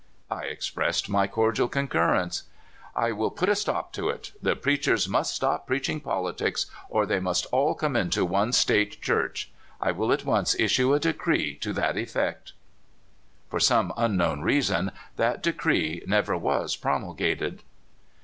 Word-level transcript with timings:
I 0.31 0.45
expressed 0.45 1.09
my 1.09 1.27
cordial 1.27 1.67
concurrence. 1.67 2.45
*'I 2.95 3.11
will 3.11 3.29
put 3.29 3.49
a 3.49 3.55
stop 3.55 3.93
to 3.93 4.09
it. 4.09 4.31
The 4.41 4.55
preachers 4.55 5.07
must 5.07 5.35
stop 5.35 5.67
preaching 5.67 5.99
politics, 5.99 6.65
or 6.89 7.05
they 7.05 7.19
must 7.19 7.45
all 7.51 7.75
come 7.75 7.95
into 7.95 8.25
one 8.25 8.51
State 8.51 8.99
Church. 8.99 9.51
I 9.79 9.91
will 9.91 10.11
at 10.11 10.25
once 10.25 10.59
issue 10.59 10.95
a 10.95 10.99
decree 10.99 11.53
to 11.57 11.71
that 11.73 11.97
effect." 11.97 12.53
2r8 13.51 13.51
CALIFORNIA 13.51 13.51
SKETCHES. 13.51 13.51
For 13.51 13.59
some 13.59 13.93
unknown 13.95 14.41
reason, 14.41 14.91
that 15.17 15.43
decree 15.43 16.01
never 16.07 16.35
was 16.35 16.75
promulgated. 16.75 17.61